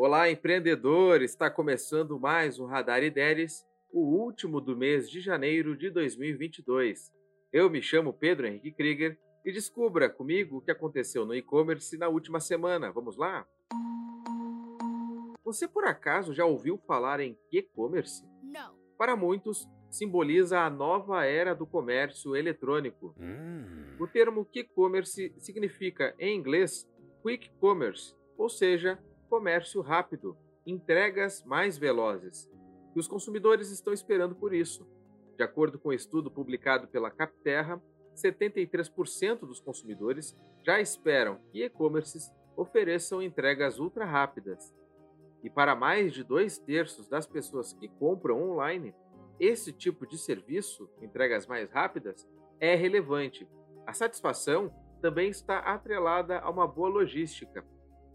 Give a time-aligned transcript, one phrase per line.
[0.00, 1.22] Olá, empreendedor!
[1.22, 7.12] Está começando mais um Radar Ideias, o último do mês de janeiro de 2022.
[7.52, 12.06] Eu me chamo Pedro Henrique Krieger e descubra comigo o que aconteceu no e-commerce na
[12.06, 12.92] última semana.
[12.92, 13.44] Vamos lá?
[15.44, 18.24] Você por acaso já ouviu falar em e-commerce?
[18.40, 18.76] Não.
[18.96, 23.16] Para muitos, simboliza a nova era do comércio eletrônico.
[23.18, 23.96] Hum.
[23.98, 26.88] O termo e-commerce significa, em inglês,
[27.20, 28.96] quick commerce, ou seja,
[29.28, 32.50] comércio rápido, entregas mais velozes.
[32.94, 34.88] E os consumidores estão esperando por isso.
[35.36, 37.80] De acordo com um estudo publicado pela Capterra,
[38.14, 44.74] 73% dos consumidores já esperam que e-commerces ofereçam entregas ultra rápidas.
[45.44, 48.92] E para mais de dois terços das pessoas que compram online,
[49.38, 53.48] esse tipo de serviço, entregas mais rápidas, é relevante.
[53.86, 57.64] A satisfação também está atrelada a uma boa logística.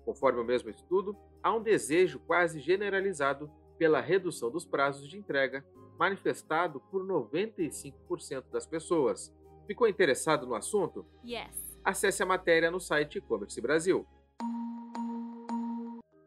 [0.05, 5.65] Conforme o mesmo estudo, há um desejo quase generalizado pela redução dos prazos de entrega,
[5.97, 9.33] manifestado por 95% das pessoas.
[9.65, 11.05] Ficou interessado no assunto?
[11.25, 11.79] Yes.
[11.83, 14.05] Acesse a matéria no site E-Commerce Brasil.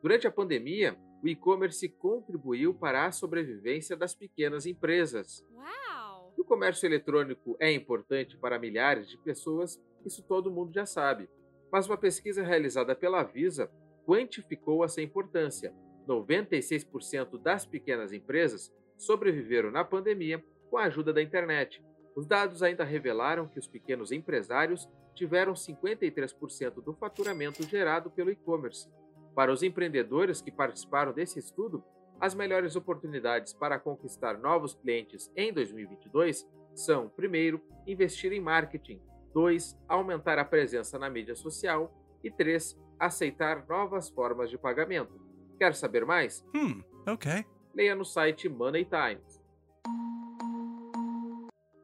[0.03, 5.45] Durante a pandemia, o e-commerce contribuiu para a sobrevivência das pequenas empresas.
[5.53, 6.33] Uau!
[6.35, 11.29] Que o comércio eletrônico é importante para milhares de pessoas, isso todo mundo já sabe.
[11.71, 13.71] Mas uma pesquisa realizada pela Visa
[14.07, 15.75] quantificou essa importância.
[16.07, 21.85] 96% das pequenas empresas sobreviveram na pandemia com a ajuda da internet.
[22.15, 28.89] Os dados ainda revelaram que os pequenos empresários tiveram 53% do faturamento gerado pelo e-commerce.
[29.35, 31.85] Para os empreendedores que participaram desse estudo,
[32.19, 39.01] as melhores oportunidades para conquistar novos clientes em 2022 são: primeiro, investir em marketing,
[39.37, 39.79] 2.
[39.87, 41.93] aumentar a presença na mídia social
[42.25, 42.75] e 3.
[42.99, 45.21] aceitar novas formas de pagamento.
[45.59, 46.43] Quer saber mais?
[46.55, 46.81] Hmm.
[47.07, 47.45] Okay.
[47.75, 49.45] Leia no site Money Times.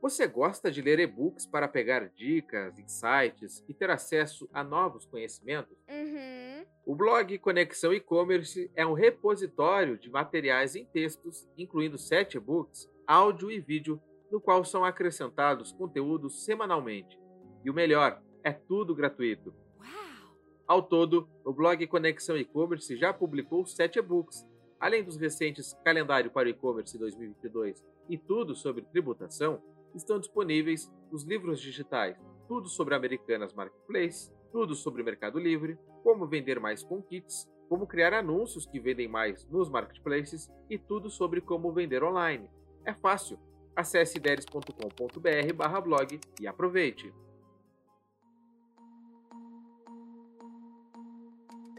[0.00, 5.76] Você gosta de ler e-books para pegar dicas, insights e ter acesso a novos conhecimentos?
[5.90, 6.64] Uhum.
[6.86, 13.50] O blog Conexão E-Commerce é um repositório de materiais em textos, incluindo sete e-books, áudio
[13.50, 14.00] e vídeo,
[14.30, 17.20] no qual são acrescentados conteúdos semanalmente.
[17.64, 19.54] E o melhor, é tudo gratuito.
[19.78, 20.34] Uau!
[20.66, 24.46] Ao todo, o blog Conexão E-Commerce já publicou sete e-books.
[24.80, 29.62] Além dos recentes Calendário para o E-Commerce 2022 e tudo sobre tributação,
[29.94, 32.16] estão disponíveis os livros digitais
[32.48, 38.12] Tudo sobre Americanas Marketplace, Tudo sobre Mercado Livre, Como Vender Mais com Kits, Como Criar
[38.12, 42.50] Anúncios que Vendem Mais nos Marketplaces e tudo sobre como vender online.
[42.84, 43.38] É fácil.
[43.74, 47.12] Acesse ideres.com.br blog e aproveite.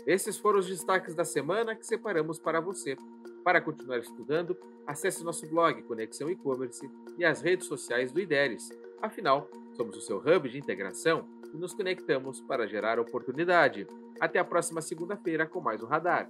[0.05, 2.97] Esses foram os destaques da semana que separamos para você.
[3.43, 8.69] Para continuar estudando, acesse nosso blog Conexão E-Commerce e as redes sociais do IDERES.
[9.01, 13.87] Afinal, somos o seu hub de integração e nos conectamos para gerar oportunidade.
[14.19, 16.29] Até a próxima segunda-feira com mais um Radar.